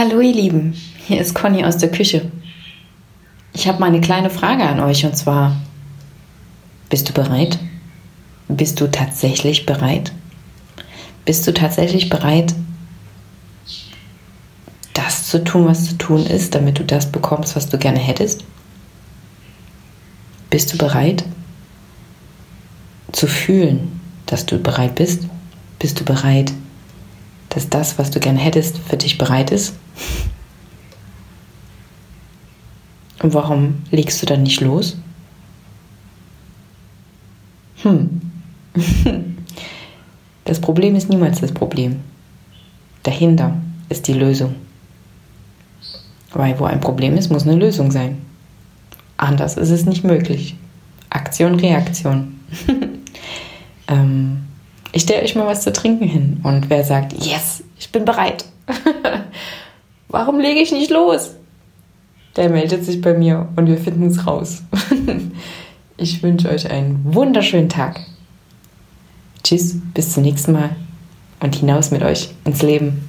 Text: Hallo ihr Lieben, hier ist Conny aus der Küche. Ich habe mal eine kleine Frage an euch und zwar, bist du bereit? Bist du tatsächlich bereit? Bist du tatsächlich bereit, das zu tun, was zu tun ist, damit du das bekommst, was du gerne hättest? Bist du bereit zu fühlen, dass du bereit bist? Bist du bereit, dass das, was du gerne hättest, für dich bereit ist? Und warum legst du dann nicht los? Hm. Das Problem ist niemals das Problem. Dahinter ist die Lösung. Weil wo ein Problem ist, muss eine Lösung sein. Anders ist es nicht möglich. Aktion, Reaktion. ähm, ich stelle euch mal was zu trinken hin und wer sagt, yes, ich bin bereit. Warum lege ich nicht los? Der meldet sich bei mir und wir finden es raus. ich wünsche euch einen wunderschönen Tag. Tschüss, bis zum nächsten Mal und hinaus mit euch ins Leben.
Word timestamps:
Hallo 0.00 0.20
ihr 0.20 0.32
Lieben, 0.32 0.74
hier 1.08 1.20
ist 1.20 1.34
Conny 1.34 1.64
aus 1.64 1.76
der 1.76 1.90
Küche. 1.90 2.30
Ich 3.52 3.66
habe 3.66 3.80
mal 3.80 3.86
eine 3.86 4.00
kleine 4.00 4.30
Frage 4.30 4.62
an 4.62 4.78
euch 4.78 5.04
und 5.04 5.16
zwar, 5.16 5.56
bist 6.88 7.08
du 7.08 7.12
bereit? 7.12 7.58
Bist 8.46 8.80
du 8.80 8.88
tatsächlich 8.88 9.66
bereit? 9.66 10.12
Bist 11.24 11.48
du 11.48 11.52
tatsächlich 11.52 12.10
bereit, 12.10 12.54
das 14.94 15.26
zu 15.26 15.42
tun, 15.42 15.66
was 15.66 15.86
zu 15.86 15.98
tun 15.98 16.24
ist, 16.26 16.54
damit 16.54 16.78
du 16.78 16.84
das 16.84 17.10
bekommst, 17.10 17.56
was 17.56 17.68
du 17.68 17.76
gerne 17.76 17.98
hättest? 17.98 18.44
Bist 20.48 20.72
du 20.72 20.78
bereit 20.78 21.24
zu 23.10 23.26
fühlen, 23.26 24.00
dass 24.26 24.46
du 24.46 24.58
bereit 24.58 24.94
bist? 24.94 25.24
Bist 25.80 25.98
du 25.98 26.04
bereit, 26.04 26.52
dass 27.58 27.68
das, 27.68 27.98
was 27.98 28.12
du 28.12 28.20
gerne 28.20 28.38
hättest, 28.38 28.78
für 28.78 28.96
dich 28.96 29.18
bereit 29.18 29.50
ist? 29.50 29.74
Und 33.20 33.34
warum 33.34 33.82
legst 33.90 34.22
du 34.22 34.26
dann 34.26 34.44
nicht 34.44 34.60
los? 34.60 34.96
Hm. 37.82 38.20
Das 40.44 40.62
Problem 40.62 40.94
ist 40.96 41.10
niemals 41.10 41.42
das 41.42 41.52
Problem. 41.52 42.00
Dahinter 43.02 43.58
ist 43.90 44.08
die 44.08 44.14
Lösung. 44.14 44.54
Weil 46.32 46.58
wo 46.58 46.64
ein 46.64 46.80
Problem 46.80 47.18
ist, 47.18 47.30
muss 47.30 47.46
eine 47.46 47.54
Lösung 47.54 47.90
sein. 47.90 48.16
Anders 49.18 49.58
ist 49.58 49.68
es 49.68 49.84
nicht 49.84 50.04
möglich. 50.04 50.56
Aktion, 51.10 51.56
Reaktion. 51.56 52.40
ähm, 53.88 54.47
ich 54.98 55.04
stelle 55.04 55.22
euch 55.22 55.36
mal 55.36 55.46
was 55.46 55.62
zu 55.62 55.72
trinken 55.72 56.08
hin 56.08 56.40
und 56.42 56.70
wer 56.70 56.82
sagt, 56.82 57.12
yes, 57.24 57.62
ich 57.78 57.92
bin 57.92 58.04
bereit. 58.04 58.44
Warum 60.08 60.40
lege 60.40 60.58
ich 60.58 60.72
nicht 60.72 60.90
los? 60.90 61.36
Der 62.34 62.50
meldet 62.50 62.84
sich 62.84 63.00
bei 63.00 63.14
mir 63.14 63.48
und 63.54 63.68
wir 63.68 63.78
finden 63.78 64.08
es 64.08 64.26
raus. 64.26 64.64
ich 65.98 66.20
wünsche 66.24 66.48
euch 66.48 66.68
einen 66.68 66.98
wunderschönen 67.04 67.68
Tag. 67.68 68.00
Tschüss, 69.44 69.76
bis 69.94 70.14
zum 70.14 70.24
nächsten 70.24 70.50
Mal 70.50 70.74
und 71.38 71.54
hinaus 71.54 71.92
mit 71.92 72.02
euch 72.02 72.30
ins 72.44 72.62
Leben. 72.62 73.07